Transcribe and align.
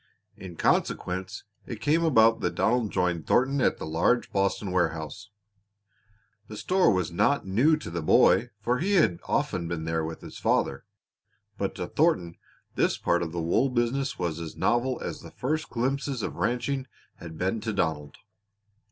In 0.35 0.55
consequence 0.55 1.43
it 1.67 1.79
came 1.79 2.03
about 2.03 2.39
that 2.39 2.55
Donald 2.55 2.89
joined 2.89 3.27
Thornton 3.27 3.61
at 3.61 3.77
the 3.77 3.85
large 3.85 4.31
Boston 4.31 4.71
warehouse. 4.71 5.29
The 6.47 6.57
store 6.57 6.91
was 6.91 7.11
not 7.11 7.45
new 7.45 7.77
to 7.77 7.91
the 7.91 8.01
boy, 8.01 8.49
for 8.63 8.79
he 8.79 8.93
had 8.93 9.19
often 9.27 9.67
been 9.67 9.83
there 9.85 10.03
with 10.03 10.21
his 10.21 10.39
father; 10.39 10.85
but 11.55 11.75
to 11.75 11.85
Thornton 11.85 12.35
this 12.73 12.97
part 12.97 13.21
of 13.21 13.31
the 13.31 13.43
wool 13.43 13.69
business 13.69 14.17
was 14.17 14.39
as 14.39 14.57
novel 14.57 14.99
as 15.01 15.21
the 15.21 15.29
first 15.29 15.69
glimpses 15.69 16.23
of 16.23 16.35
ranching 16.37 16.87
had 17.17 17.37
been 17.37 17.61
to 17.61 17.71
Donald. 17.71 18.17